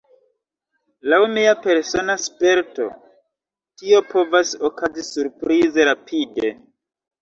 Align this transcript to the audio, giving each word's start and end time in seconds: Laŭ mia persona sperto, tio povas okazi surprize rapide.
Laŭ 1.13 1.19
mia 1.33 1.51
persona 1.65 2.17
sperto, 2.25 2.89
tio 3.83 4.03
povas 4.17 4.57
okazi 4.73 5.09
surprize 5.15 5.91
rapide. 5.95 6.57